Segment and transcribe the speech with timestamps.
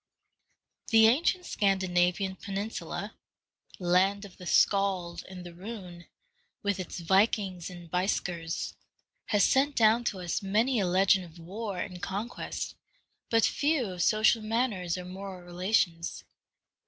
[0.87, 3.13] The ancient Scandinavian peninsula,
[3.77, 6.07] land of the Scald and the Rune,
[6.63, 8.73] with its Vikings and Beisckers,
[9.27, 12.73] has sent down to us many a legend of war and conquest,
[13.29, 16.23] but few of social manners or moral relations.